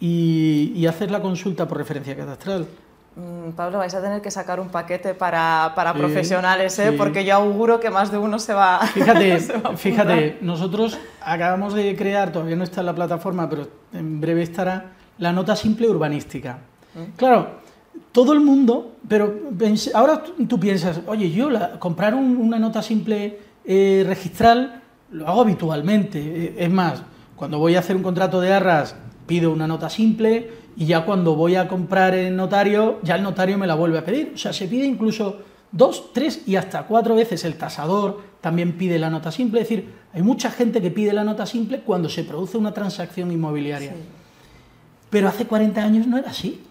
y, 0.00 0.72
y 0.74 0.86
haces 0.86 1.10
la 1.10 1.20
consulta 1.20 1.66
por 1.66 1.78
referencia 1.78 2.16
catastral. 2.16 2.66
Mm, 3.16 3.52
Pablo, 3.52 3.78
vais 3.78 3.94
a 3.94 4.02
tener 4.02 4.20
que 4.20 4.30
sacar 4.30 4.58
un 4.58 4.68
paquete 4.68 5.14
para, 5.14 5.72
profesionales, 5.96 6.76
¿eh? 6.80 6.92
porque 6.92 7.24
yo 7.24 7.36
auguro 7.36 7.78
que 7.78 7.88
más 7.88 8.10
de 8.10 8.18
uno 8.18 8.40
se 8.40 8.54
va. 8.54 8.80
Fíjate, 8.94 9.38
fíjate, 9.76 10.38
nosotros 10.40 10.98
acabamos 11.20 11.74
de 11.74 11.94
crear, 11.94 12.32
todavía 12.32 12.56
no 12.56 12.64
está 12.64 12.80
en 12.80 12.86
la 12.86 12.94
plataforma, 12.94 13.48
pero 13.48 13.68
en 13.92 14.20
breve 14.20 14.42
estará, 14.42 14.92
la 15.18 15.32
nota 15.32 15.54
simple 15.54 15.88
urbanística. 15.88 16.58
Mm. 16.94 17.16
Claro, 17.16 17.62
todo 18.10 18.32
el 18.32 18.40
mundo, 18.40 18.96
pero 19.08 19.32
ahora 19.94 20.22
tú 20.48 20.58
piensas, 20.58 21.00
oye, 21.06 21.30
yo 21.30 21.50
comprar 21.78 22.14
una 22.14 22.58
nota 22.58 22.82
simple 22.82 23.38
eh, 23.64 24.04
registral 24.06 24.82
lo 25.10 25.28
hago 25.28 25.42
habitualmente. 25.42 26.18
Eh, 26.18 26.54
es 26.58 26.70
más, 26.70 27.02
cuando 27.36 27.58
voy 27.58 27.76
a 27.76 27.80
hacer 27.80 27.96
un 27.96 28.02
contrato 28.02 28.40
de 28.40 28.52
arras, 28.52 28.96
pido 29.26 29.50
una 29.52 29.66
nota 29.66 29.88
simple 29.88 30.50
y 30.76 30.86
ya 30.86 31.04
cuando 31.04 31.34
voy 31.34 31.54
a 31.56 31.68
comprar 31.68 32.14
en 32.14 32.36
notario, 32.36 33.00
ya 33.02 33.16
el 33.16 33.22
notario 33.22 33.56
me 33.56 33.66
la 33.66 33.74
vuelve 33.74 33.98
a 33.98 34.04
pedir. 34.04 34.32
O 34.34 34.38
sea, 34.38 34.52
se 34.52 34.66
pide 34.66 34.84
incluso 34.84 35.38
dos, 35.70 36.12
tres 36.12 36.42
y 36.46 36.56
hasta 36.56 36.84
cuatro 36.84 37.14
veces. 37.14 37.44
El 37.44 37.56
tasador 37.56 38.22
también 38.40 38.76
pide 38.76 38.98
la 38.98 39.08
nota 39.08 39.30
simple. 39.30 39.60
Es 39.60 39.68
decir, 39.68 39.88
hay 40.12 40.22
mucha 40.22 40.50
gente 40.50 40.82
que 40.82 40.90
pide 40.90 41.12
la 41.12 41.24
nota 41.24 41.46
simple 41.46 41.80
cuando 41.80 42.08
se 42.08 42.24
produce 42.24 42.58
una 42.58 42.74
transacción 42.74 43.30
inmobiliaria. 43.30 43.94
Pero 45.10 45.28
hace 45.28 45.46
40 45.46 45.82
años 45.82 46.06
no 46.06 46.18
era 46.18 46.30
así. 46.30 46.62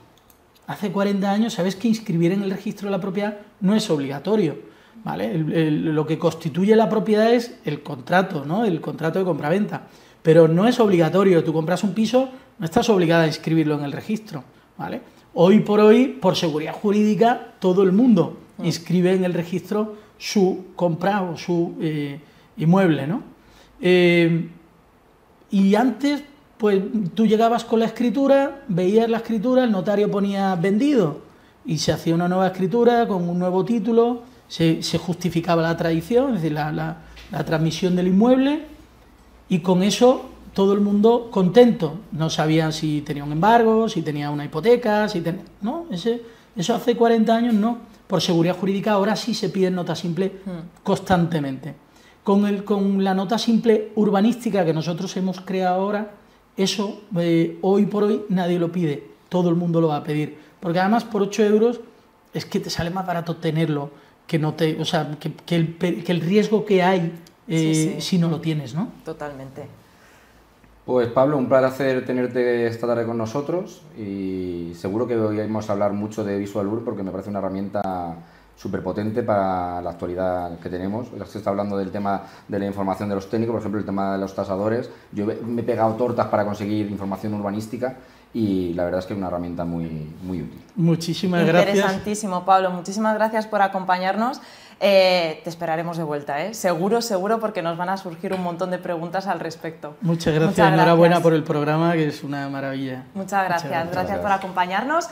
Hace 0.68 0.92
40 0.92 1.30
años, 1.30 1.54
sabes 1.54 1.76
que 1.76 1.88
inscribir 1.88 2.32
en 2.32 2.44
el 2.44 2.52
registro 2.52 2.88
de 2.88 2.92
la 2.92 3.02
propiedad 3.02 3.38
no 3.60 3.76
es 3.76 3.90
obligatorio. 3.90 4.73
¿Vale? 5.04 5.38
lo 5.38 6.06
que 6.06 6.18
constituye 6.18 6.76
la 6.76 6.90
propiedad 6.90 7.34
es 7.34 7.60
el 7.66 7.82
contrato, 7.84 8.46
¿no? 8.46 8.66
El 8.66 8.82
contrato 8.82 9.20
de 9.20 9.26
compraventa. 9.26 9.88
Pero 10.22 10.48
no 10.48 10.68
es 10.68 10.80
obligatorio. 10.80 11.44
Tú 11.44 11.52
compras 11.52 11.84
un 11.84 11.94
piso, 11.94 12.30
no 12.60 12.66
estás 12.66 12.90
obligada 12.90 13.24
a 13.24 13.28
inscribirlo 13.28 13.76
en 13.78 13.84
el 13.84 13.92
registro, 13.92 14.44
¿vale? 14.78 15.02
Hoy 15.34 15.60
por 15.60 15.80
hoy, 15.80 16.08
por 16.08 16.36
seguridad 16.36 16.74
jurídica, 16.74 17.56
todo 17.60 17.84
el 17.84 17.92
mundo 17.92 18.38
mm. 18.58 18.66
inscribe 18.66 19.14
en 19.14 19.26
el 19.26 19.34
registro 19.34 19.96
su 20.18 20.68
compra 20.76 21.24
o 21.24 21.36
su 21.38 21.76
eh, 21.82 22.20
inmueble, 22.58 23.08
¿no? 23.08 23.24
Eh, 23.82 24.50
y 25.52 25.76
antes, 25.76 26.24
pues 26.58 26.82
tú 27.14 27.26
llegabas 27.26 27.66
con 27.66 27.80
la 27.80 27.86
escritura, 27.86 28.64
veías 28.68 29.10
la 29.10 29.18
escritura, 29.18 29.66
el 29.66 29.72
notario 29.72 30.10
ponía 30.10 30.56
vendido 30.56 31.22
y 31.66 31.78
se 31.78 31.92
hacía 31.92 32.16
una 32.16 32.28
nueva 32.28 32.48
escritura 32.48 33.08
con 33.08 33.28
un 33.28 33.40
nuevo 33.40 33.66
título, 33.66 34.24
se, 34.48 34.82
justificaba 34.98 35.62
la 35.62 35.76
tradición, 35.76 36.36
es 36.36 36.42
decir, 36.42 36.52
la, 36.54 36.98
transmisión 37.46 37.96
del 37.96 38.08
inmueble 38.08 38.66
y 39.50 39.60
con 39.60 39.82
eso 39.82 40.30
todo 40.54 40.74
el 40.74 40.82
mundo 40.82 41.30
contento. 41.32 42.00
No 42.12 42.30
sabían 42.30 42.72
si 42.72 43.02
tenía 43.02 43.24
un 43.24 43.32
embargo, 43.32 43.90
si 43.90 44.04
tenía 44.04 44.30
una 44.30 44.46
hipoteca, 44.46 45.10
si 45.10 45.22
tenía... 45.22 45.42
No, 45.62 45.88
ese, 45.90 46.22
eso 46.56 46.76
hace 46.76 46.96
40 46.96 47.36
años 47.36 47.54
no. 47.56 47.80
Por 48.06 48.22
seguridad 48.22 48.56
jurídica 48.56 48.92
ahora 48.92 49.16
sí 49.16 49.34
se 49.34 49.50
pide 49.50 49.72
nota 49.72 49.96
simple 49.96 50.32
hmm. 50.46 50.84
constantemente. 50.84 51.74
Con, 52.24 52.46
el, 52.46 52.64
con 52.64 53.04
la 53.04 53.14
nota 53.16 53.38
simple 53.38 53.92
urbanística 53.96 54.64
que 54.64 54.74
nosotros 54.74 55.16
hemos 55.18 55.42
creado 55.42 55.82
ahora, 55.82 56.12
eso 56.56 57.02
eh, 57.18 57.58
hoy 57.62 57.88
por 57.88 58.04
hoy 58.04 58.22
nadie 58.30 58.60
lo 58.60 58.72
pide, 58.72 59.04
todo 59.28 59.50
el 59.50 59.56
mundo 59.56 59.82
lo 59.82 59.88
va 59.88 59.98
a 59.98 60.04
pedir. 60.04 60.38
Porque 60.60 60.80
además 60.80 61.04
por 61.04 61.24
8 61.24 61.44
euros 61.44 61.82
es 62.34 62.46
que 62.46 62.60
te 62.60 62.70
sale 62.70 62.90
más 62.92 63.06
barato 63.06 63.36
tenerlo 63.38 63.92
que 64.28 64.40
no 64.40 64.54
te, 64.54 64.80
o 64.80 64.86
sea, 64.86 65.18
que, 65.20 65.56
el, 65.56 65.76
que 65.78 66.12
el, 66.12 66.22
riesgo 66.22 66.66
que 66.66 66.82
hay 66.82 67.14
eh, 67.48 67.98
si 68.00 68.18
no 68.18 68.30
lo 68.30 68.40
tienes, 68.40 68.74
¿no? 68.74 68.90
Totalmente. 69.04 69.68
Pues 70.86 71.08
Pablo, 71.08 71.38
un 71.38 71.48
placer 71.48 72.06
tenerte 72.06 72.68
esta 72.68 72.88
tarde 72.88 73.06
con 73.06 73.18
nosotros 73.18 73.84
y 73.98 74.74
seguro 74.76 75.08
que 75.08 75.16
hoy 75.16 75.38
vamos 75.38 75.70
a 75.70 75.74
hablar 75.74 75.94
mucho 75.94 76.26
de 76.26 76.38
Visual 76.38 76.68
porque 76.84 77.04
me 77.04 77.12
parece 77.12 77.30
una 77.30 77.40
herramienta 77.40 77.82
súper 78.56 78.84
potente 78.84 79.24
para 79.24 79.82
la 79.82 79.92
actualidad 79.92 80.60
que 80.60 80.70
tenemos. 80.70 81.08
Ya 81.18 81.26
se 81.26 81.38
está 81.38 81.52
hablando 81.52 81.78
del 81.78 81.92
tema 81.92 82.24
de 82.48 82.60
la 82.60 82.66
información 82.66 83.08
de 83.10 83.16
los 83.16 83.30
técnicos, 83.30 83.54
por 83.54 83.62
ejemplo, 83.62 83.80
el 83.80 83.86
tema 83.86 84.14
de 84.14 84.20
los 84.20 84.36
tasadores. 84.36 84.90
Yo 85.14 85.26
me 85.26 85.62
he 85.62 85.66
pegado 85.66 85.94
tortas 85.96 86.28
para 86.28 86.46
conseguir 86.46 86.92
información 86.92 87.34
urbanística 87.34 87.96
y 88.34 88.74
la 88.74 88.84
verdad 88.86 89.00
es 89.00 89.06
que 89.06 89.14
es 89.14 89.18
una 89.18 89.28
herramienta 89.28 89.64
muy, 89.64 90.12
muy 90.24 90.42
útil. 90.42 90.62
Muchísimas 90.76 91.46
gracias. 91.46 91.76
Interesantísimo, 91.76 92.46
Pablo. 92.46 92.72
Muchísimas 92.72 93.14
gracias 93.14 93.46
por 93.46 93.62
acompañarnos. 93.62 94.42
Eh, 94.80 95.40
te 95.44 95.50
esperaremos 95.50 95.96
de 95.98 96.04
vuelta, 96.04 96.44
¿eh? 96.44 96.54
seguro, 96.54 97.02
seguro, 97.02 97.40
porque 97.40 97.62
nos 97.62 97.78
van 97.78 97.90
a 97.90 97.96
surgir 97.96 98.34
un 98.34 98.44
montón 98.44 98.70
de 98.70 98.80
preguntas 98.80 99.28
al 99.28 99.40
respecto. 99.40 99.96
Muchas 100.02 100.34
gracias, 100.34 100.74
enhorabuena 100.74 101.22
por 101.22 101.34
el 101.34 101.44
programa, 101.44 101.94
que 101.94 102.08
es 102.08 102.22
una 102.24 102.50
maravilla. 102.50 103.06
Muchas 103.14 103.46
gracias, 103.46 103.92
gracias 103.92 104.20
por 104.20 104.32
acompañarnos. 104.32 105.08